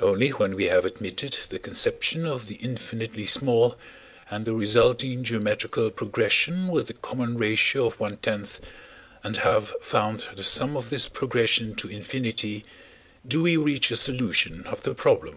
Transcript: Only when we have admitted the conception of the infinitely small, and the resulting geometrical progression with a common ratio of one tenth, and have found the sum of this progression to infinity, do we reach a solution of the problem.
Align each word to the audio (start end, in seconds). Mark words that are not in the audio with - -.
Only 0.00 0.30
when 0.30 0.56
we 0.56 0.64
have 0.68 0.86
admitted 0.86 1.34
the 1.50 1.58
conception 1.58 2.24
of 2.24 2.46
the 2.46 2.54
infinitely 2.54 3.26
small, 3.26 3.76
and 4.30 4.46
the 4.46 4.54
resulting 4.54 5.22
geometrical 5.22 5.90
progression 5.90 6.68
with 6.68 6.88
a 6.88 6.94
common 6.94 7.36
ratio 7.36 7.84
of 7.84 8.00
one 8.00 8.16
tenth, 8.16 8.58
and 9.22 9.36
have 9.36 9.74
found 9.82 10.24
the 10.34 10.44
sum 10.44 10.78
of 10.78 10.88
this 10.88 11.10
progression 11.10 11.74
to 11.74 11.90
infinity, 11.90 12.64
do 13.28 13.42
we 13.42 13.58
reach 13.58 13.90
a 13.90 13.96
solution 13.96 14.64
of 14.64 14.82
the 14.82 14.94
problem. 14.94 15.36